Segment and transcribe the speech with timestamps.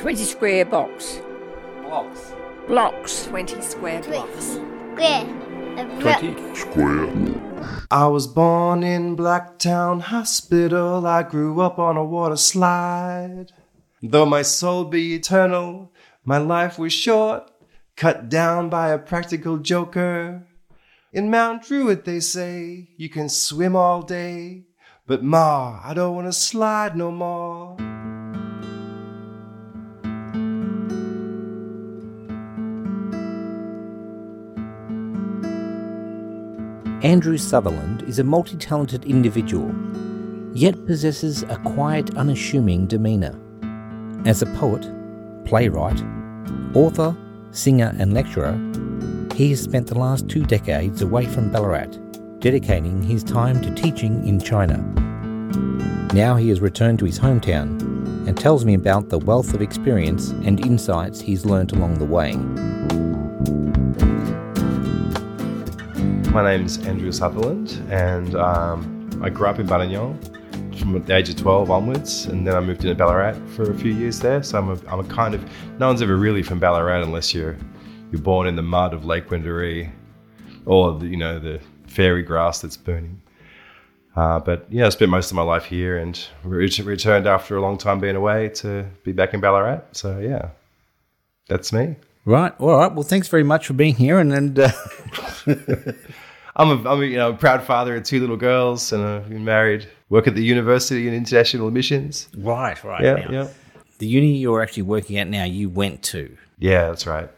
[0.00, 1.20] 20 square box.
[1.82, 2.32] Blocks.
[2.66, 3.26] Blocks.
[3.26, 4.46] 20 square blocks.
[4.46, 5.26] Square.
[5.76, 7.86] A block.
[7.90, 11.06] I was born in Blacktown Hospital.
[11.06, 13.52] I grew up on a water slide.
[14.02, 15.92] Though my soul be eternal,
[16.24, 17.50] my life was short,
[17.94, 20.46] cut down by a practical joker.
[21.12, 24.64] In Mount Druitt, they say you can swim all day,
[25.06, 27.89] but ma, I don't want to slide no more.
[37.02, 39.74] Andrew Sutherland is a multi talented individual,
[40.52, 43.34] yet possesses a quiet, unassuming demeanour.
[44.26, 44.86] As a poet,
[45.46, 45.98] playwright,
[46.74, 47.16] author,
[47.52, 48.52] singer, and lecturer,
[49.34, 51.96] he has spent the last two decades away from Ballarat,
[52.38, 54.76] dedicating his time to teaching in China.
[56.12, 57.80] Now he has returned to his hometown
[58.28, 62.32] and tells me about the wealth of experience and insights he's learnt along the way.
[66.32, 71.34] My name's Andrew Sutherland, and um, I grew up in Buninyong from the age of
[71.34, 74.40] 12 onwards, and then I moved into Ballarat for a few years there.
[74.44, 75.44] So I'm a, I'm a kind of,
[75.80, 77.56] no one's ever really from Ballarat unless you're,
[78.12, 79.90] you're born in the mud of Lake Wendouree
[80.66, 83.20] or, the, you know, the fairy grass that's burning.
[84.14, 87.60] Uh, but yeah, I spent most of my life here and re- returned after a
[87.60, 89.80] long time being away to be back in Ballarat.
[89.92, 90.50] So yeah,
[91.48, 91.96] that's me.
[92.24, 92.92] Right, all right.
[92.92, 94.70] Well, thanks very much for being here, and, and uh,
[96.56, 99.44] I'm a, I'm a you know proud father of two little girls, and I've been
[99.44, 99.86] married.
[100.08, 102.28] Work at the university in international admissions.
[102.36, 103.04] right, right.
[103.04, 103.30] Yeah, now.
[103.30, 103.48] yeah,
[103.98, 106.36] The uni you're actually working at now, you went to.
[106.58, 106.88] yeah.
[106.88, 107.28] That's right.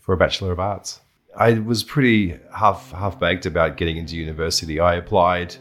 [0.00, 1.00] For a bachelor of arts,
[1.36, 4.80] I was pretty half half baked about getting into university.
[4.80, 5.54] I applied,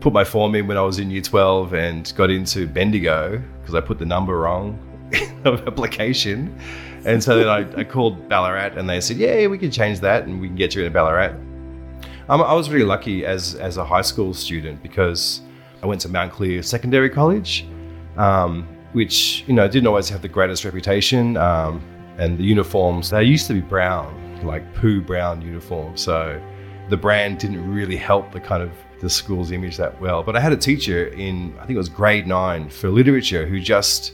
[0.00, 3.74] put my form in when I was in year twelve, and got into Bendigo because
[3.76, 4.76] I put the number wrong
[5.44, 6.58] of application.
[7.04, 10.24] And so then I, I called Ballarat, and they said, "Yeah, we can change that,
[10.24, 11.34] and we can get you into Ballarat."
[12.28, 15.42] Um, I was really lucky as as a high school student because
[15.82, 17.66] I went to Mount Clear Secondary College,
[18.16, 21.82] um, which you know didn't always have the greatest reputation, um,
[22.18, 26.00] and the uniforms they used to be brown, like poo brown uniforms.
[26.00, 26.40] So
[26.88, 30.22] the brand didn't really help the kind of the school's image that well.
[30.22, 33.58] But I had a teacher in I think it was grade nine for literature who
[33.58, 34.12] just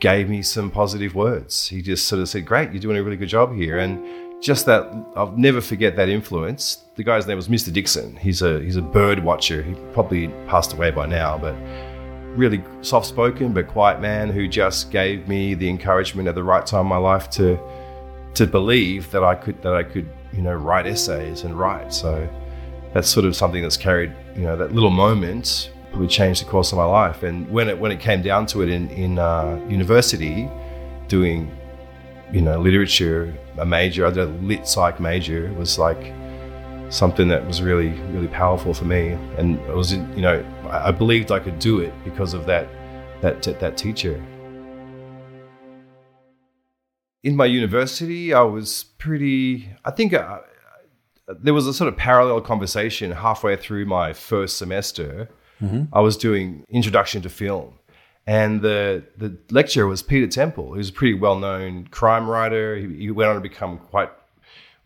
[0.00, 1.68] gave me some positive words.
[1.68, 4.02] He just sort of said, "Great, you're doing a really good job here," and
[4.40, 6.84] just that I'll never forget that influence.
[6.94, 7.72] The guy's name was Mr.
[7.72, 8.16] Dixon.
[8.16, 9.62] He's a he's a bird watcher.
[9.62, 11.54] He probably passed away by now, but
[12.36, 16.64] really soft spoken but quiet man who just gave me the encouragement at the right
[16.64, 17.58] time in my life to
[18.34, 21.92] to believe that I could that I could you know write essays and write.
[21.92, 22.28] So
[22.94, 26.72] that's sort of something that's carried you know that little moment probably changed the course
[26.72, 27.22] of my life.
[27.22, 30.48] And when it when it came down to it in in uh, university,
[31.08, 31.50] doing
[32.32, 36.12] you know literature a major, I did a lit psych major was like
[36.90, 39.10] something that was really really powerful for me.
[39.36, 42.68] And it was you know I I believed I could do it because of that
[43.20, 44.22] that that teacher.
[47.24, 49.70] In my university, I was pretty.
[49.84, 50.38] I think uh,
[51.28, 55.28] there was a sort of parallel conversation halfway through my first semester.
[55.60, 55.84] Mm-hmm.
[55.92, 57.74] I was doing introduction to film,
[58.26, 60.68] and the the lecturer was Peter Temple.
[60.70, 62.76] Was a pretty well known crime writer.
[62.76, 64.10] He, he went on to become quite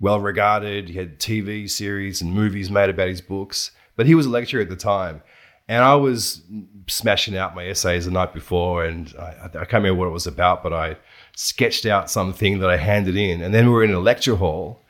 [0.00, 0.88] well regarded.
[0.88, 3.70] He had TV series and movies made about his books.
[3.96, 5.22] But he was a lecturer at the time,
[5.68, 6.42] and I was
[6.88, 10.26] smashing out my essays the night before, and I, I can't remember what it was
[10.26, 10.96] about, but I
[11.36, 14.80] sketched out something that I handed in, and then we were in a lecture hall.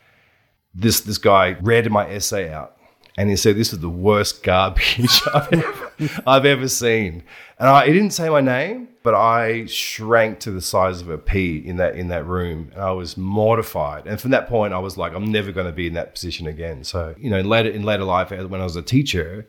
[0.74, 2.76] This this guy read my essay out,
[3.16, 5.92] and he said, "This is the worst garbage I've ever,
[6.26, 7.22] I've ever seen."
[7.58, 11.18] And I, he didn't say my name, but I shrank to the size of a
[11.18, 14.06] pea in that in that room, and I was mortified.
[14.06, 16.46] And from that point, I was like, "I'm never going to be in that position
[16.46, 19.46] again." So, you know, in later in later life, when I was a teacher,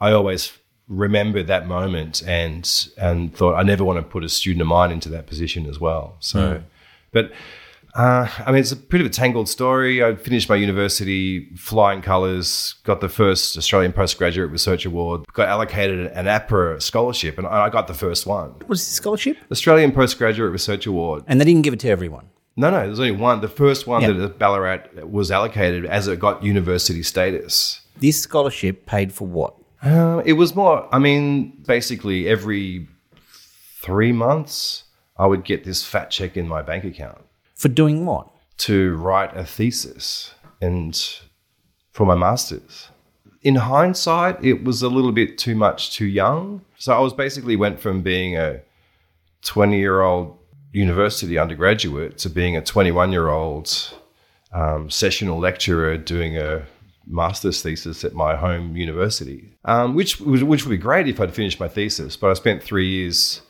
[0.00, 0.52] I always
[0.88, 4.90] remembered that moment and and thought I never want to put a student of mine
[4.90, 6.16] into that position as well.
[6.20, 6.64] So, hmm.
[7.12, 7.32] but.
[7.98, 10.04] Uh, I mean, it's a bit of a tangled story.
[10.04, 16.06] I finished my university flying colours, got the first Australian Postgraduate Research Award, got allocated
[16.12, 18.50] an APRA scholarship, and I got the first one.
[18.50, 19.36] What was the scholarship?
[19.50, 21.24] Australian Postgraduate Research Award.
[21.26, 22.28] And they didn't give it to everyone.
[22.56, 23.40] No, no, there's only one.
[23.40, 24.12] The first one Yeah.
[24.12, 27.80] that Ballarat was allocated as it got university status.
[27.98, 29.54] This scholarship paid for what?
[29.82, 32.86] Uh, it was more, I mean, basically every
[33.82, 34.84] three months,
[35.18, 37.18] I would get this fat check in my bank account.
[37.58, 38.28] For doing what?
[38.58, 41.00] to write a thesis and
[41.92, 42.88] for my master's.
[43.42, 46.62] In hindsight, it was a little bit too much too young.
[46.76, 48.60] So I was basically went from being a
[49.42, 50.36] 20 year old
[50.72, 53.72] university undergraduate to being a 21 year old
[54.52, 56.66] um, sessional lecturer doing a
[57.06, 61.60] master's thesis at my home university, um, which which would be great if I'd finished
[61.60, 62.16] my thesis.
[62.16, 63.40] But I spent three years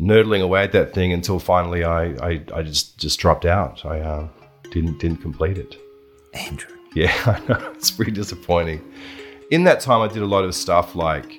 [0.00, 3.84] nerdling away at that thing until finally I I, I just just dropped out.
[3.84, 4.28] I uh,
[4.70, 5.76] didn't didn't complete it.
[6.34, 6.74] Andrew.
[6.94, 8.82] Yeah, I know it's pretty disappointing.
[9.50, 11.32] In that time, I did a lot of stuff like,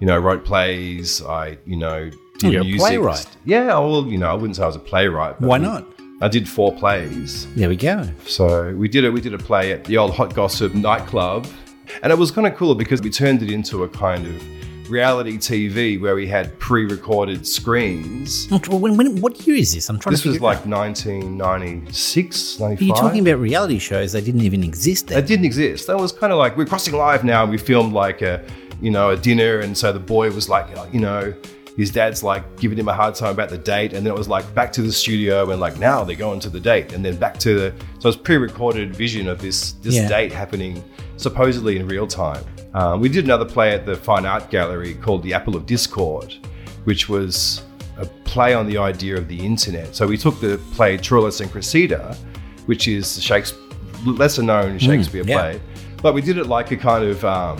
[0.00, 1.22] you know, wrote plays.
[1.22, 2.80] I you know did Oh, you're a music.
[2.80, 3.26] playwright.
[3.44, 5.40] Yeah, well, you know, I wouldn't say I was a playwright.
[5.40, 5.86] but Why not?
[6.20, 7.46] I did four plays.
[7.54, 8.08] There we go.
[8.26, 9.10] So we did it.
[9.10, 11.46] We did a play at the old Hot Gossip nightclub,
[12.02, 14.42] and it was kind of cool because we turned it into a kind of
[14.88, 18.48] reality TV where we had pre-recorded screens.
[18.68, 19.88] When, when, what year is this?
[19.88, 22.82] I'm trying This to was like 1996, 95.
[22.82, 22.86] out.
[22.86, 24.12] You're talking about reality shows.
[24.12, 25.18] They didn't even exist then.
[25.18, 25.86] It didn't exist.
[25.86, 27.44] That was kind of like we're crossing live now.
[27.46, 28.44] We filmed like a,
[28.80, 31.34] you know, a dinner, and so the boy was like, you know,
[31.76, 34.28] his dad's like giving him a hard time about the date, and then it was
[34.28, 37.16] like back to the studio, and like now they're going to the date, and then
[37.16, 37.74] back to the.
[37.98, 40.08] So it's pre-recorded vision of this this Yeah.
[40.08, 40.82] date happening
[41.16, 42.44] supposedly in real time.
[42.74, 46.34] Um, we did another play at the Fine Art Gallery called The Apple of Discord,
[46.84, 47.62] which was
[47.98, 49.94] a play on the idea of the internet.
[49.94, 52.16] So we took the play Troilus and Cressida,
[52.66, 53.60] which is Shakespeare,
[54.04, 55.36] lesser known Shakespeare yeah.
[55.36, 55.60] play,
[56.02, 57.58] but we did it like a kind of um,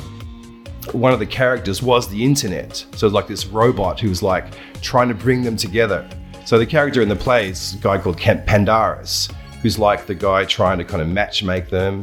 [0.93, 2.85] one of the characters was the internet.
[2.97, 4.47] So like this robot who was like
[4.83, 6.09] trying to bring them together.
[6.45, 9.33] So the character in the play is a guy called Kent Pandarus,
[9.63, 12.03] who's like the guy trying to kind of matchmake them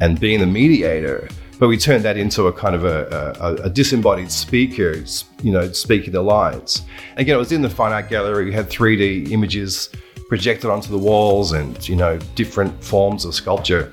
[0.00, 1.28] and being the mediator.
[1.58, 5.04] But we turned that into a kind of a, a, a disembodied speaker,
[5.42, 6.82] you know, speaking the lines.
[7.16, 8.46] Again, it was in the Fine Art Gallery.
[8.46, 9.90] We had 3D images
[10.28, 13.92] projected onto the walls and, you know, different forms of sculpture.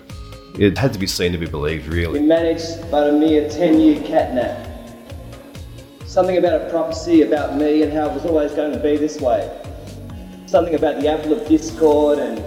[0.57, 2.19] It had to be seen to be believed, really.
[2.19, 4.65] We managed but a mere 10 year catnap.
[6.05, 9.21] Something about a prophecy about me and how it was always going to be this
[9.21, 9.51] way.
[10.47, 12.43] Something about the apple of discord and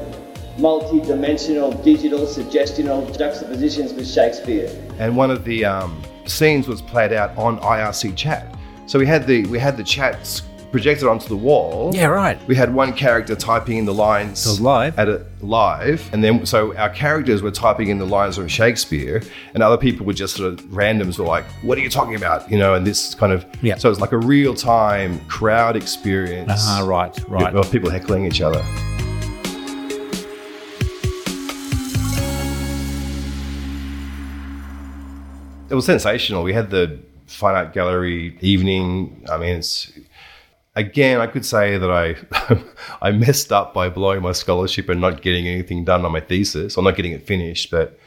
[0.59, 4.69] multi dimensional digital suggestional juxtapositions with Shakespeare.
[4.99, 8.57] and one of the um, scenes was played out on IRC chat.
[8.87, 11.91] So we had the we had the chats projected onto the wall.
[11.95, 12.39] Yeah, right.
[12.47, 14.99] We had one character typing in the lines was live?
[14.99, 19.23] at a live, and then so our characters were typing in the lines of Shakespeare,
[19.55, 22.51] and other people were just sort of randoms were like, "What are you talking about?"
[22.51, 23.77] You know, and this kind of Yeah.
[23.77, 26.53] So it's like a real time crowd experience.
[26.55, 27.55] Ah, right, right.
[27.55, 28.65] Of people heckling each other.
[35.71, 36.43] it was sensational.
[36.43, 39.25] We had the fine art gallery evening.
[39.31, 39.93] I mean, it's
[40.77, 42.17] again, I could say that I
[43.03, 46.77] I messed up by blowing my scholarship and not getting anything done on my thesis
[46.77, 47.71] or not getting it finished.
[47.71, 47.99] But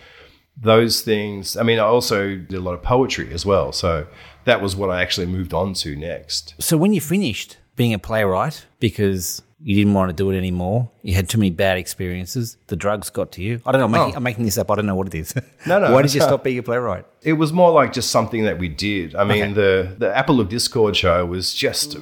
[0.56, 3.72] those things, I mean, I also did a lot of poetry as well.
[3.72, 4.08] So
[4.46, 6.54] that was what I actually moved on to next.
[6.60, 10.90] So when you finished being a playwright because you didn't want to do it anymore,
[11.04, 13.62] you had too many bad experiences, the drugs got to you.
[13.66, 13.86] I don't know.
[13.86, 14.18] I'm making, Oh.
[14.18, 14.70] I'm making this up.
[14.70, 15.34] I don't know what it is.
[15.66, 16.26] No, no, Why did you no.
[16.28, 17.06] stop being a playwright?
[17.22, 19.16] It was more like just something that we did.
[19.16, 19.54] I mean, Okay.
[19.54, 21.98] the the Apple of Discord show was just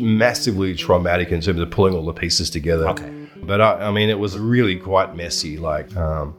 [0.00, 2.88] massively traumatic in terms of pulling all the pieces together.
[2.88, 3.10] Okay.
[3.42, 5.58] But I, I mean, it was really quite messy.
[5.58, 6.34] Like, um,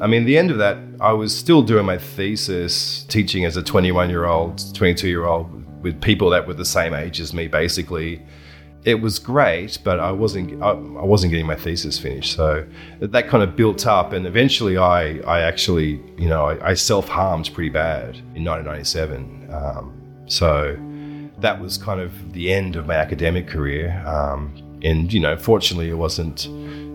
[0.00, 3.62] I mean, the end of that, I was still doing my thesis, teaching as a
[3.62, 7.48] 21 year old, 22 year old with people that were the same age as me,
[7.48, 8.22] basically.
[8.84, 12.34] It was great, but I wasn't I, I wasn't getting my thesis finished.
[12.34, 12.66] So
[13.00, 17.08] that kind of built up, and eventually, I I actually you know I, I self
[17.08, 19.48] harmed pretty bad in 1997.
[19.52, 19.92] Um,
[20.26, 20.76] so
[21.38, 24.02] that was kind of the end of my academic career.
[24.06, 26.46] Um, and you know, fortunately, it wasn't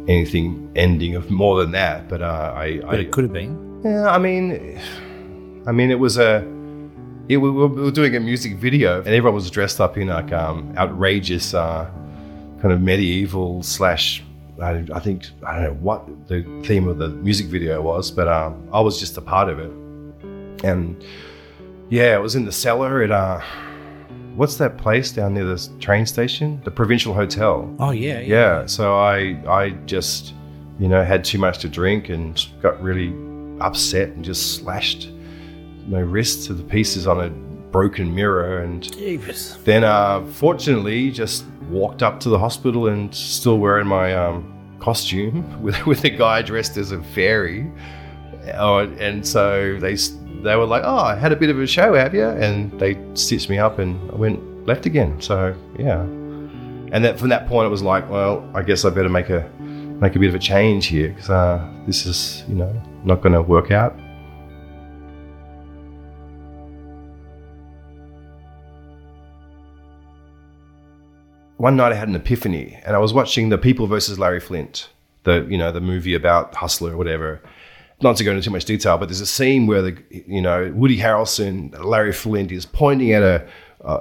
[0.09, 2.09] anything ending of more than that.
[2.09, 3.81] But uh, I, But I it could have been.
[3.83, 4.79] yeah, I mean,
[5.65, 6.41] I mean, it was a.
[7.27, 10.07] Yeah, we were, we were doing a music video, and everyone was dressed up in
[10.07, 11.89] like um, outrageous, uh,
[12.61, 14.23] kind of medieval slash.
[14.61, 18.29] I, I think I don't know what the theme of the music video was, but
[18.29, 19.71] um, I was just a part of it.
[20.63, 21.03] And
[21.89, 23.41] yeah, it was in the cellar at uh,
[24.35, 26.61] what's that place down near the train station?
[26.63, 27.75] The Provincial Hotel.
[27.79, 28.19] Oh, yeah.
[28.21, 30.33] Yeah, so I I just
[30.79, 33.13] you know had too much to drink and got really
[33.59, 35.09] upset and just slashed
[35.87, 37.29] my wrist to the pieces on a
[37.71, 38.83] broken mirror and
[39.65, 45.61] then uh, fortunately just walked up to the hospital and still wearing my um, costume
[45.61, 47.69] with, with a guy dressed as a fairy.
[48.55, 49.95] Oh, and so they
[50.41, 52.25] they were like oh I had a bit of a show have you?
[52.25, 55.19] And they stitched me up and I went left again.
[55.21, 56.01] So yeah.
[56.93, 59.49] And that from that point it was like well I guess I better make a
[59.59, 62.71] make a bit of a change here because uh, this is you know
[63.03, 63.93] not going to work out
[71.57, 74.89] one night I had an epiphany, and I was watching The People versus Larry Flynt,
[75.23, 77.41] the you know the movie about Hustler or whatever.
[77.99, 80.71] Not to go into too much detail, but there's a scene where the you know
[80.75, 83.47] Woody Harrelson, Larry Flynt is pointing at a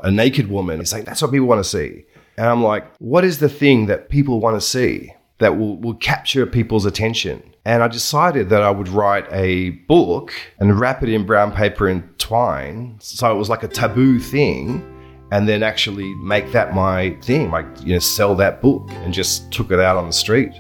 [0.03, 2.05] a naked woman and saying that's what people want to see,
[2.37, 5.95] and I'm like, what is the thing that people want to see that will will
[5.95, 7.43] capture people's attention?
[7.65, 11.89] And I decided that I would write a book and wrap it in brown paper
[11.89, 14.93] and twine, so it was like a taboo thing
[15.31, 19.51] and then actually make that my thing, like you know, sell that book, and just
[19.53, 20.53] took it out on the street,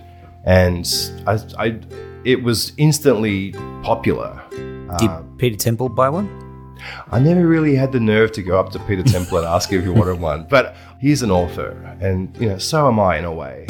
[0.44, 0.87] and
[1.26, 1.80] I, I
[2.25, 4.42] it was instantly popular.
[4.50, 6.42] Did um, Peter Temple buy one?
[7.11, 9.82] I never really had the nerve to go up to Peter Temple and ask if
[9.82, 11.70] he wanted one, but he's an author,
[12.00, 13.66] and you know, so am I in a way.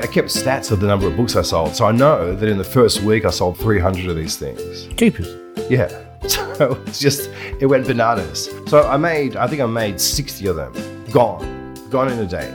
[0.00, 2.58] I kept stats of the number of books I sold, so I know that in
[2.58, 4.86] the first week I sold 300 of these things.
[4.96, 5.28] Jeepers.
[5.70, 6.03] Yeah.
[6.54, 8.48] So it's just, it went bananas.
[8.68, 10.72] So I made, I think I made 60 of them.
[11.10, 11.74] Gone.
[11.90, 12.48] Gone in a day.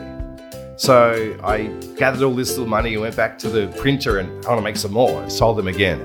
[0.77, 1.63] So I
[1.97, 4.63] gathered all this little money and went back to the printer and I want to
[4.63, 5.21] make some more.
[5.21, 5.99] I sold them again.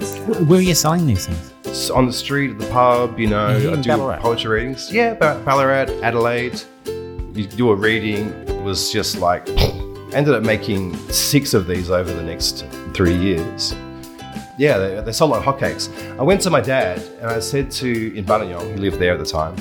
[0.49, 1.91] Where are you selling these things?
[1.91, 4.19] On the street, at the pub, you know, I do Ballarat?
[4.21, 4.93] poetry readings.
[4.93, 6.61] Yeah, Ba- Ballarat, Adelaide.
[6.87, 8.31] You do a reading.
[8.49, 9.49] It was just like,
[10.13, 13.73] ended up making six of these over the next three years.
[14.57, 15.91] Yeah, they, they sold like hotcakes.
[16.19, 19.19] I went to my dad and I said to, in Buninyong, he lived there at
[19.19, 19.57] the time,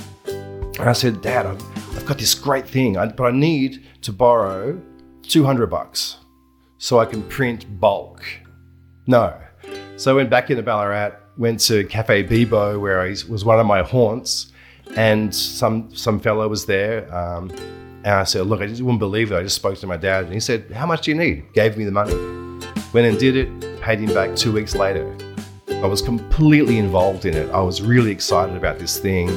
[0.80, 1.62] and I said, Dad, I've,
[1.96, 4.80] I've got this great thing, I, but I need to borrow
[5.24, 6.18] 200 bucks
[6.78, 8.24] so I can print bulk.
[9.08, 9.40] No.
[9.98, 13.66] So I went back into Ballarat, went to Cafe Bebo, where I was one of
[13.66, 14.52] my haunts,
[14.96, 17.14] and some some fellow was there.
[17.14, 17.50] Um,
[18.04, 19.36] and I said, Look, I just wouldn't believe it.
[19.36, 21.54] I just spoke to my dad, and he said, How much do you need?
[21.54, 22.14] Gave me the money.
[22.94, 25.16] Went and did it, paid him back two weeks later.
[25.68, 27.50] I was completely involved in it.
[27.52, 29.30] I was really excited about this thing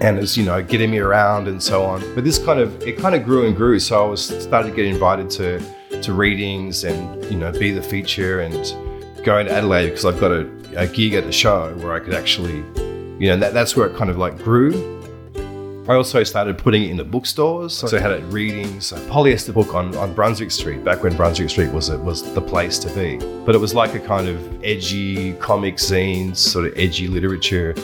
[0.00, 2.00] and it's you know getting me around and so on.
[2.16, 3.78] But this kind of it kind of grew and grew.
[3.78, 7.82] So I was started to get invited to to readings and you know be the
[7.82, 8.52] feature and
[9.24, 12.14] go to Adelaide because I've got a, a gig at the show where I could
[12.14, 12.64] actually
[13.20, 14.72] you know that, that's where it kind of like grew.
[15.88, 17.74] I also started putting it in the bookstores.
[17.74, 21.50] So I had it readings, a polyester book on, on Brunswick Street, back when Brunswick
[21.50, 23.16] Street was a, was the place to be.
[23.44, 27.74] But it was like a kind of edgy comic zines, sort of edgy literature.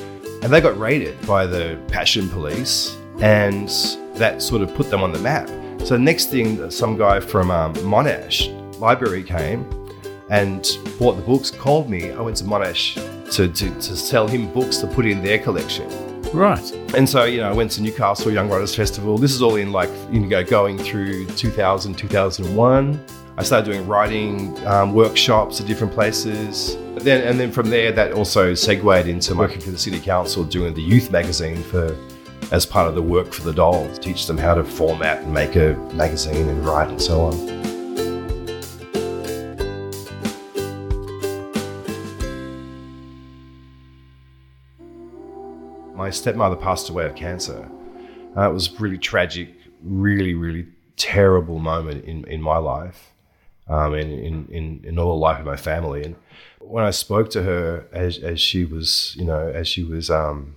[0.43, 3.69] And they got raided by the Passion Police, and
[4.14, 5.49] that sort of put them on the map.
[5.85, 9.69] So next thing, some guy from um, Monash Library came
[10.31, 12.12] and bought the books, called me.
[12.12, 12.95] I went to Monash
[13.33, 16.08] to, to, to sell him books to put in their collection.
[16.32, 16.73] Right.
[16.94, 19.18] And so, you know, I went to Newcastle Young Writers Festival.
[19.18, 23.04] This is all in like, you know, going through 2000, 2001.
[23.37, 26.76] I started doing writing um, workshops at different places.
[26.94, 30.44] But then, and then from there, that also segued into working for the city council,
[30.44, 31.97] doing the youth magazine for
[32.50, 35.54] as part of the work for the dolls, teach them how to format and make
[35.56, 37.58] a magazine and write and so on.
[46.09, 47.71] My stepmother passed away of cancer.
[48.35, 53.12] Uh, it was really tragic, really, really terrible moment in, in my life
[53.69, 56.03] um, and in, in, in all the life of my family.
[56.03, 56.17] And
[56.61, 60.57] when I spoke to her as, as she was, you know, as she was, um,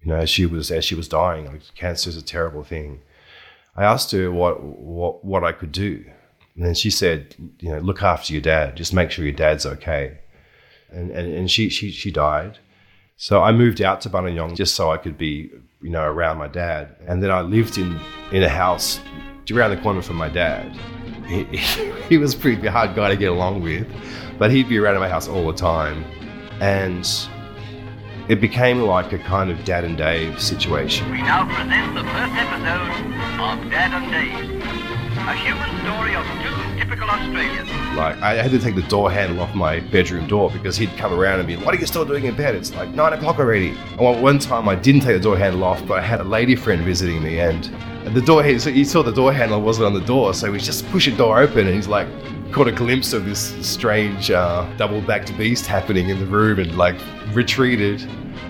[0.00, 3.02] you know, as she was, as she was dying, like cancer is a terrible thing.
[3.76, 6.02] I asked her what, what, what I could do.
[6.56, 8.74] And then she said, you know, look after your dad.
[8.74, 10.16] Just make sure your dad's okay.
[10.90, 12.58] And, and, and she, she, she died.
[13.20, 15.50] So I moved out to Buninyong just so I could be,
[15.82, 16.94] you know, around my dad.
[17.04, 17.98] And then I lived in,
[18.30, 19.00] in a house
[19.50, 20.72] around the corner from my dad.
[21.28, 21.44] He,
[22.08, 23.86] he was a pretty hard guy to get along with,
[24.38, 26.02] but he'd be around at my house all the time.
[26.58, 27.06] And
[28.30, 31.10] it became like a kind of Dad and Dave situation.
[31.10, 32.88] We now present the first episode
[33.44, 34.62] of Dad and Dave,
[35.28, 37.68] a human story of two typical Australians.
[37.96, 41.12] Like I had to take the door handle off my bedroom door because he'd come
[41.12, 42.54] around and be, like, "What are you still doing in bed?
[42.54, 45.64] It's like nine o'clock already." And one- one time I didn't take the door handle
[45.64, 47.68] off, but I had a lady friend visiting me, and
[48.14, 51.10] the door he saw the door handle wasn't on the door, so he just pushed
[51.10, 52.06] the door open, and he's like
[52.52, 56.96] caught a glimpse of this strange uh, double-backed beast happening in the room, and like
[57.34, 58.02] retreated.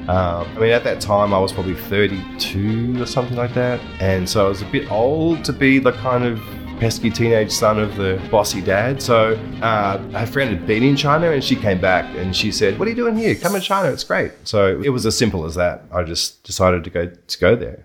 [0.08, 3.80] Um, I mean, at that time, I was probably 32 or something like that.
[4.00, 6.40] And so I was a bit old to be the kind of
[6.78, 9.02] pesky teenage son of the bossy dad.
[9.02, 12.78] So uh, her friend had been in China and she came back and she said,
[12.78, 13.34] What are you doing here?
[13.34, 14.32] Come to China, it's great.
[14.44, 15.82] So it was as simple as that.
[15.92, 17.84] I just decided to go to go there.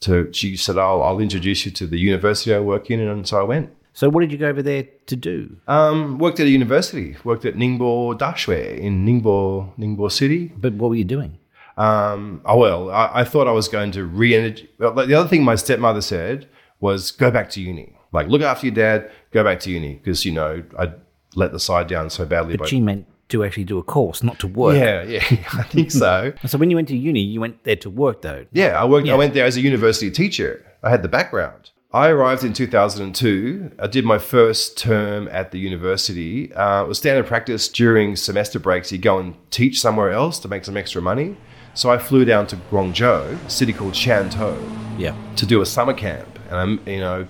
[0.00, 3.00] To, she said, I'll, I'll introduce you to the university I work in.
[3.00, 3.74] And so I went.
[3.94, 5.56] So what did you go over there to do?
[5.68, 10.52] Um, worked at a university, worked at Ningbo Daxue in Ningbo, Ningbo City.
[10.56, 11.38] But what were you doing?
[11.76, 14.68] Um, oh well, I, I thought I was going to re-energy.
[14.78, 16.48] The other thing my stepmother said
[16.80, 17.96] was, "Go back to uni.
[18.14, 19.10] Like, look after your dad.
[19.32, 20.92] Go back to uni because you know I
[21.34, 24.38] let the side down so badly." But she meant to actually do a course, not
[24.38, 24.76] to work.
[24.76, 26.32] yeah, yeah, I think so.
[26.46, 28.46] So when you went to uni, you went there to work, though.
[28.52, 29.06] Yeah, I worked.
[29.06, 29.14] Yeah.
[29.14, 30.64] I went there as a university teacher.
[30.82, 31.70] I had the background.
[31.92, 33.72] I arrived in 2002.
[33.78, 36.52] I did my first term at the university.
[36.52, 38.90] Uh, it was standard practice during semester breaks.
[38.92, 41.36] You go and teach somewhere else to make some extra money.
[41.74, 44.56] So I flew down to Guangzhou, a city called Shantou,
[44.98, 45.14] Yeah.
[45.36, 46.28] to do a summer camp.
[46.48, 47.26] And I'm, you know,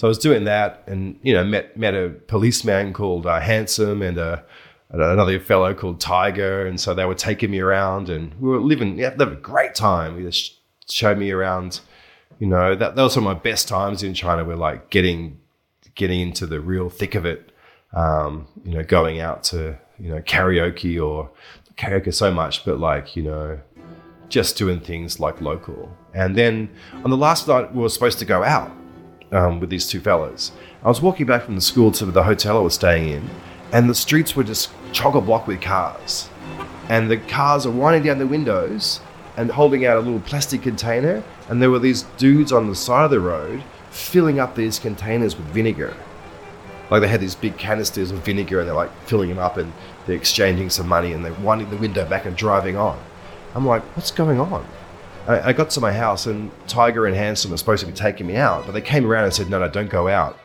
[0.00, 4.00] so I was doing that, and you know, met met a policeman called uh, Handsome
[4.00, 4.42] and a
[4.88, 8.98] another fellow called Tiger, and so they were taking me around, and we were living,
[8.98, 10.16] yeah, having a great time.
[10.16, 10.56] They just
[10.90, 11.80] showed me around.
[12.38, 14.42] You know, that those were my best times in China.
[14.42, 15.38] We're like getting
[15.96, 17.52] getting into the real thick of it.
[17.92, 21.30] Um, you know, going out to you know karaoke or
[21.76, 23.60] karaoke so much, but like you know,
[24.30, 25.94] just doing things like local.
[26.14, 26.70] And then
[27.04, 28.72] on the last night, we were supposed to go out
[29.32, 30.52] um, with these two fellas.
[30.82, 33.30] I was walking back from the school to the hotel I was staying in,
[33.72, 36.28] and the streets were just chock a block with cars.
[36.88, 39.00] And the cars are winding down the windows
[39.36, 41.22] and holding out a little plastic container.
[41.48, 45.36] And there were these dudes on the side of the road filling up these containers
[45.36, 45.96] with vinegar.
[46.90, 49.72] Like they had these big canisters of vinegar and they're like filling them up and
[50.06, 53.00] they're exchanging some money and they're winding the window back and driving on.
[53.54, 54.66] I'm like, what's going on?
[55.30, 58.26] I, I got to my house and Tiger and Handsome were supposed to be taking
[58.26, 60.38] me out, but they came around and said, no, no, don't go out.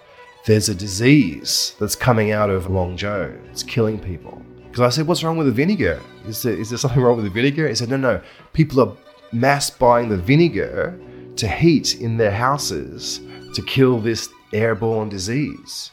[0.46, 3.50] There's a disease that's coming out of Guangzhou.
[3.50, 4.44] It's killing people.
[4.68, 6.00] Because I said, what's wrong with the vinegar?
[6.28, 7.68] Is there, is there something wrong with the vinegar?
[7.68, 8.22] He said, no, no.
[8.54, 8.96] People are
[9.32, 11.00] mass buying the vinegar
[11.38, 13.22] to heat in their houses
[13.56, 15.92] to kill this airborne disease.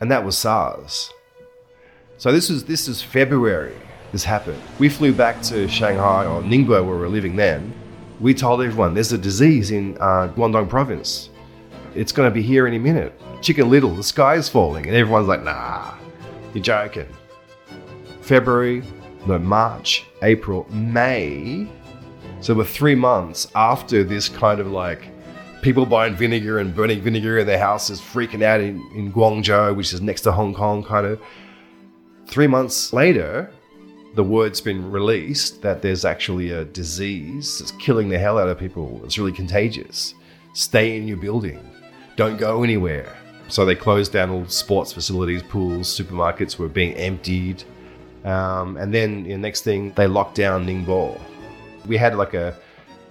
[0.00, 1.12] And that was SARS.
[2.18, 3.76] So this was this is February.
[4.12, 4.60] This happened.
[4.78, 7.74] We flew back to Shanghai or Ningbo, where we were living then.
[8.20, 11.30] We told everyone there's a disease in uh, Guangdong province.
[11.94, 13.12] It's going to be here any minute.
[13.42, 15.94] Chicken Little, the sky is falling, and everyone's like, "Nah,
[16.52, 17.06] you're joking."
[18.20, 18.82] February,
[19.26, 21.68] no, March, April, May.
[22.40, 25.08] So we're three months after this kind of like
[25.62, 29.92] people buying vinegar and burning vinegar in their houses, freaking out in, in Guangzhou, which
[29.92, 31.20] is next to Hong Kong, kind of.
[32.26, 33.50] Three months later,
[34.18, 38.58] the word's been released that there's actually a disease that's killing the hell out of
[38.58, 39.00] people.
[39.04, 40.12] It's really contagious.
[40.54, 41.60] Stay in your building.
[42.16, 43.16] Don't go anywhere.
[43.46, 47.62] So they closed down all sports facilities, pools, supermarkets were being emptied.
[48.24, 51.16] Um, and then the next thing, they locked down Ningbo.
[51.86, 52.56] We had like a,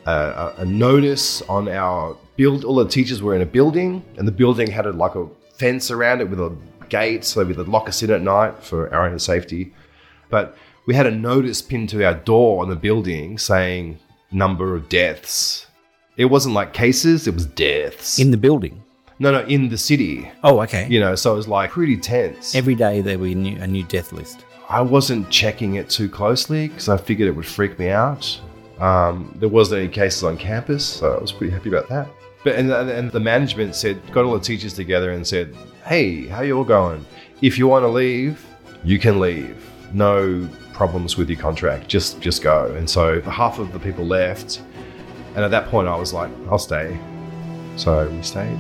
[0.06, 2.66] a, a notice on our build.
[2.66, 5.90] All the teachers were in a building, and the building had a, like a fence
[5.90, 6.54] around it with a
[6.90, 9.74] gate, so we would lock us in at night for our own safety.
[10.30, 10.58] But
[10.88, 14.00] we had a notice pinned to our door on the building saying
[14.32, 15.68] number of deaths.
[16.16, 18.18] It wasn't like cases; it was deaths.
[18.18, 18.82] In the building.
[19.20, 20.32] no, no, in the city.
[20.44, 20.88] Oh, okay.
[20.90, 22.56] You know, so it was like pretty tense.
[22.56, 24.46] Every day there a new, a new death list.
[24.70, 28.40] I wasn't checking it too closely because I figured it would freak me out.
[28.80, 32.08] Um, there wasn't any cases on campus, so I was pretty happy about that.
[32.44, 36.42] But and, and the management said, got all the teachers together and said, "Hey, how
[36.42, 37.06] you all going?
[37.42, 38.44] If you want to leave,
[38.84, 39.58] you can leave.
[39.94, 41.88] No problems with your contract.
[41.88, 44.62] Just just go." And so half of the people left,
[45.36, 46.98] and at that point, I was like, "I'll stay."
[47.76, 48.58] So we stayed.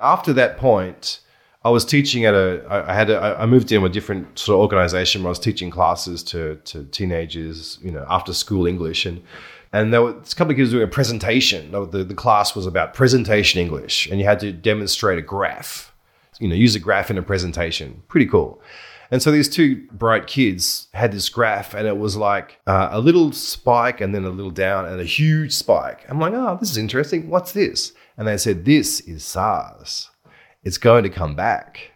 [0.00, 1.20] After that point,
[1.62, 2.64] I was teaching at a.
[2.70, 3.10] I had.
[3.10, 5.22] A, I moved in with a different sort of organization.
[5.22, 9.22] Where I was teaching classes to to teenagers, you know, after school English, and
[9.72, 11.70] and there was a couple of kids doing a presentation.
[11.70, 15.89] The the class was about presentation English, and you had to demonstrate a graph.
[16.40, 18.02] You know, use a graph in a presentation.
[18.08, 18.60] Pretty cool.
[19.12, 23.00] And so these two bright kids had this graph, and it was like uh, a
[23.00, 26.04] little spike, and then a little down, and a huge spike.
[26.08, 27.28] I'm like, oh, this is interesting.
[27.28, 27.92] What's this?
[28.16, 30.10] And they said, this is SARS
[30.62, 31.92] it's going to come back.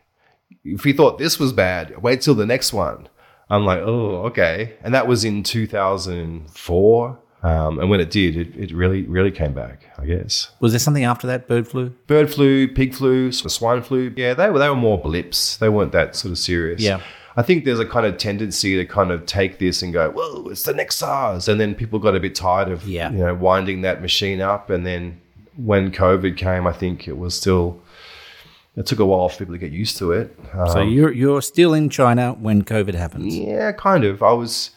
[0.64, 3.08] If you thought this was bad, wait till the next one.
[3.50, 4.76] I'm like, oh, okay.
[4.82, 7.18] And that was in 2004.
[7.44, 10.50] Um, and when it did, it, it really, really came back, I guess.
[10.60, 11.46] Was there something after that?
[11.46, 11.90] Bird flu?
[12.06, 14.12] Bird flu, pig flu, swine flu.
[14.16, 15.58] Yeah, they were, they were more blips.
[15.58, 16.80] They weren't that sort of serious.
[16.80, 17.00] Yeah.
[17.36, 20.48] I think there's a kind of tendency to kind of take this and go, whoa,
[20.48, 21.46] it's the next SARS.
[21.48, 23.10] And then people got a bit tired of, Yeah.
[23.10, 24.70] you know, winding that machine up.
[24.70, 25.20] And then
[25.56, 27.78] when COVID came, I think it was still,
[28.76, 30.34] it took a while for people to get used to it.
[30.72, 33.36] So Um, you're you're still in China when COVID happens.
[33.36, 34.22] yeah, kind of.
[34.22, 34.70] I was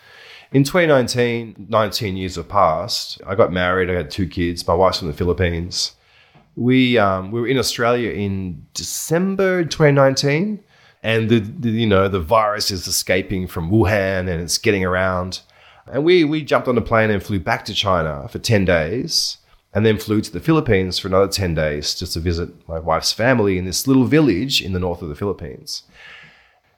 [0.51, 3.21] in 2019, 19 years have passed.
[3.25, 3.89] I got married.
[3.89, 4.65] I had two kids.
[4.67, 5.93] My wife's from the Philippines.
[6.55, 10.63] We um, we were in Australia in December 2019.
[11.03, 15.41] and the, the you know the virus is escaping from Wuhan and it's getting around.
[15.91, 19.37] And we we jumped on a plane and flew back to China for ten days,
[19.73, 23.13] and then flew to the Philippines for another ten days just to visit my wife's
[23.13, 25.83] family in this little village in the north of the Philippines.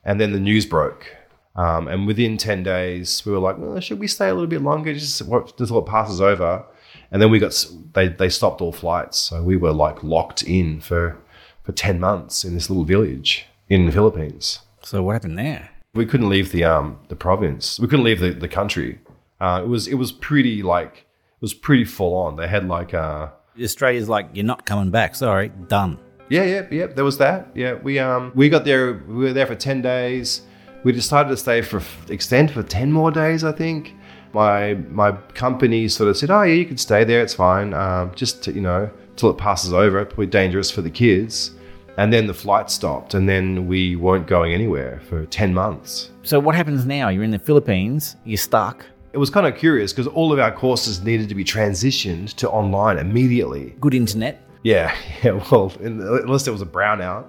[0.03, 1.15] And then the news broke,
[1.55, 4.61] um, and within ten days we were like, well, should we stay a little bit
[4.61, 6.65] longer just until it passes over?
[7.11, 10.79] And then we got they they stopped all flights, so we were like locked in
[10.79, 11.17] for
[11.63, 14.59] for ten months in this little village in the Philippines.
[14.83, 15.69] So what happened there?
[15.93, 17.79] We couldn't leave the um the province.
[17.79, 18.99] We couldn't leave the, the country.
[19.41, 22.35] Uh, it was it was pretty like it was pretty full on.
[22.35, 23.29] They had like uh
[23.61, 25.15] Australia's like you're not coming back.
[25.15, 25.97] Sorry, done.
[26.29, 26.85] Yeah, yeah, yeah.
[26.87, 27.49] There was that.
[27.55, 28.93] Yeah, we um we got there.
[29.07, 30.41] We were there for ten days.
[30.83, 33.43] We decided to stay for extend for ten more days.
[33.43, 33.95] I think
[34.33, 37.21] my my company sort of said, "Oh yeah, you can stay there.
[37.21, 37.73] It's fine.
[37.73, 39.99] Um, just to, you know till it passes over.
[39.99, 41.51] It's probably dangerous for the kids."
[41.97, 46.11] And then the flight stopped, and then we weren't going anywhere for ten months.
[46.23, 47.09] So what happens now?
[47.09, 48.15] You're in the Philippines.
[48.23, 48.85] You're stuck.
[49.11, 52.49] It was kind of curious because all of our courses needed to be transitioned to
[52.49, 53.75] online immediately.
[53.81, 54.41] Good internet.
[54.63, 55.41] Yeah, yeah.
[55.51, 57.25] Well, unless there was a brownout,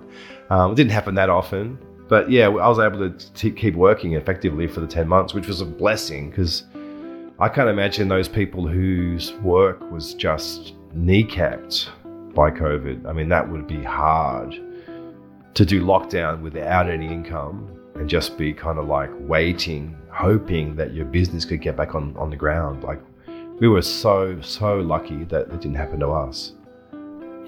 [0.51, 1.79] um, it didn't happen that often.
[2.11, 5.47] But yeah, I was able to t- keep working effectively for the ten months, which
[5.47, 6.65] was a blessing because
[7.39, 11.89] I can't imagine those people whose work was just kneecapped
[12.35, 13.07] by COVID.
[13.07, 14.61] I mean, that would be hard
[15.55, 20.93] to do lockdown without any income and just be kind of like waiting, hoping that
[20.93, 22.83] your business could get back on, on the ground.
[22.83, 23.01] Like,
[23.61, 26.55] we were so, so lucky that it didn't happen to us.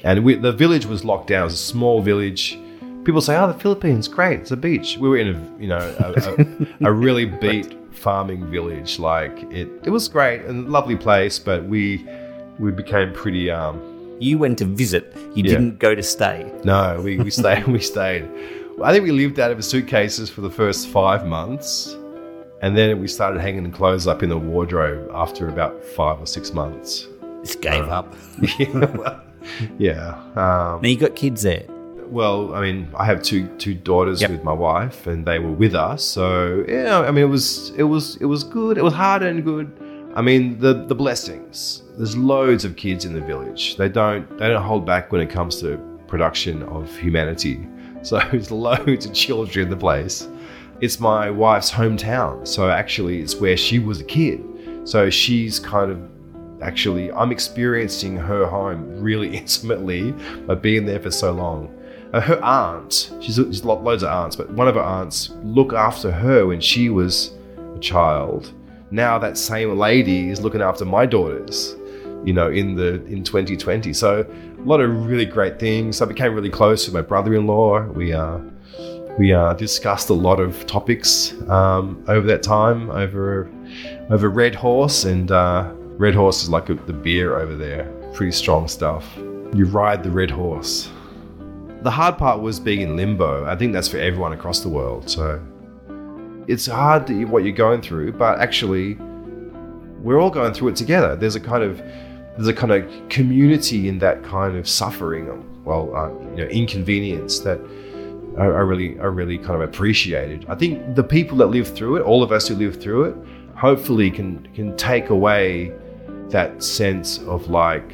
[0.04, 1.42] And we, the village was locked down.
[1.42, 2.58] It was a small village.
[3.04, 4.40] People say, "Oh, the Philippines, great!
[4.40, 8.50] It's a beach." We were in a, you know, a, a, a really beat farming
[8.50, 8.98] village.
[8.98, 12.06] Like it, it was great and lovely place, but we,
[12.58, 13.80] we became pretty um,
[14.20, 15.12] you went to visit.
[15.34, 15.52] You Yeah.
[15.52, 16.50] didn't go to stay.
[16.64, 17.66] No, we, we stayed.
[17.66, 18.28] we stayed.
[18.82, 21.96] I think we lived out of suitcases for the first five months,
[22.62, 26.26] and then we started hanging the clothes up in the wardrobe after about five or
[26.26, 27.06] six months.
[27.44, 28.14] Just gave up.
[28.58, 29.20] yeah, well,
[29.78, 30.14] yeah.
[30.36, 31.64] Um, Now you got kids there.
[32.12, 34.30] Well, I mean, I have two two daughters Yep.
[34.30, 36.04] with my wife, and they were with us.
[36.04, 38.78] So yeah, I mean, it was it was it was good.
[38.78, 39.66] It was hard and good.
[40.14, 41.82] I mean, the the blessings.
[41.96, 43.76] There's loads of kids in the village.
[43.76, 47.58] They don't they don't hold back when it comes to production of humanity.
[48.04, 50.26] So there's loads of children in the place.
[50.80, 54.40] It's my wife's hometown, so actually, it's where she was a kid.
[54.84, 55.98] So she's kind of
[56.60, 60.10] actually I'm experiencing her home really intimately
[60.48, 61.70] by being there for so long.
[62.12, 65.72] Uh, her aunt, she's, she's lo- loads of aunts, but one of her aunts looked
[65.72, 67.32] after her when she was
[67.74, 68.52] a child.
[68.90, 71.74] Now that same lady is looking after my daughters,
[72.24, 73.94] you know, in the in 2020.
[73.94, 74.26] So
[74.58, 76.02] a lot of really great things.
[76.02, 77.84] I became really close with my brother-in-law.
[77.92, 78.38] We uh,
[79.18, 83.50] we uh, discussed a lot of topics um, over that time over
[84.10, 87.90] over Red Horse and uh, Red Horse is like a, the beer over there.
[88.12, 89.06] Pretty strong stuff.
[89.54, 90.90] You ride the Red Horse.
[91.82, 93.44] The hard part was being in limbo.
[93.44, 95.10] I think that's for everyone across the world.
[95.10, 95.40] So
[96.46, 98.94] it's hard what you're going through, but actually,
[100.00, 101.16] we're all going through it together.
[101.16, 101.78] There's a kind of
[102.36, 105.26] there's a kind of community in that kind of suffering,
[105.64, 107.60] well, uh, you know, inconvenience that
[108.38, 110.46] I, I really, I really kind of appreciated.
[110.48, 113.16] I think the people that live through it, all of us who live through it,
[113.56, 115.72] hopefully can can take away
[116.30, 117.92] that sense of like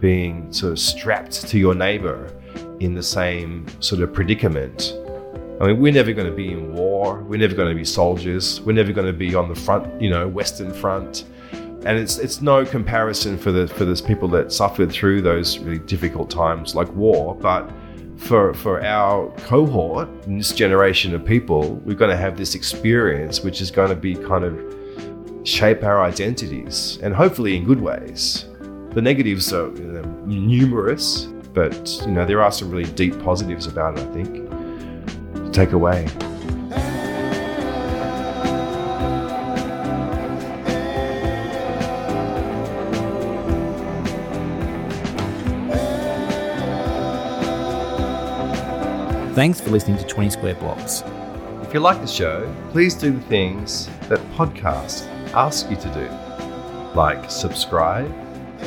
[0.00, 2.32] being sort of strapped to your neighbor
[2.80, 4.94] in the same sort of predicament.
[5.60, 7.22] I mean, we're never going to be in war.
[7.22, 8.60] We're never going to be soldiers.
[8.60, 11.24] We're never going to be on the front, you know, Western Front.
[11.52, 15.78] And it's it's no comparison for the for those people that suffered through those really
[15.78, 17.34] difficult times like war.
[17.34, 17.70] But
[18.16, 23.60] for for our cohort, this generation of people, we're going to have this experience, which
[23.60, 28.46] is going to be kind of shape our identities, and hopefully in good ways.
[28.90, 29.70] The negatives are
[30.24, 34.06] numerous, but you know there are some really deep positives about it.
[34.06, 34.50] I think
[35.34, 36.06] to take away.
[49.34, 51.02] Thanks for listening to 20 Square Blocks.
[51.62, 56.94] If you like the show, please do the things that podcasts ask you to do,
[56.94, 58.10] like subscribe,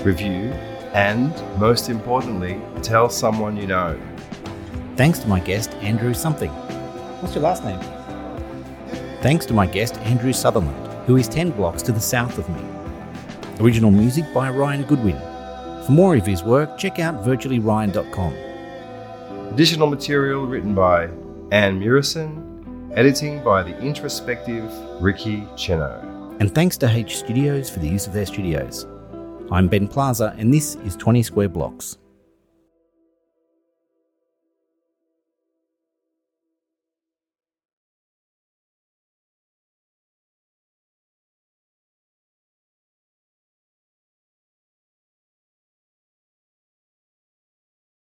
[0.06, 0.54] review,
[0.94, 4.00] and most importantly, tell someone you know.
[4.96, 6.52] Thanks to my guest, Andrew Something.
[7.22, 7.80] What's your last name?
[9.22, 12.62] Thanks to my guest, Andrew Sutherland, who is 10 blocks to the south of me.
[13.60, 15.18] Original music by Ryan Goodwin.
[15.86, 18.34] For more of his work, check out virtuallyryan.com.
[19.54, 21.10] Additional material written by
[21.52, 24.72] Anne Murison, editing by the introspective
[25.02, 26.38] Ricky Cheno.
[26.40, 28.86] And thanks to H Studios for the use of their studios.
[29.52, 31.98] I'm Ben Plaza, and this is 20 Square Blocks.